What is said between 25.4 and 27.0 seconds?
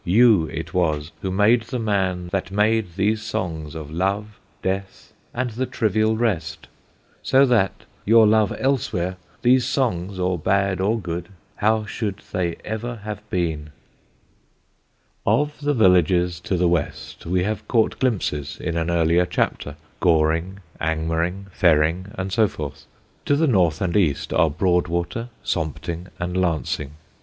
Sompting and Lancing.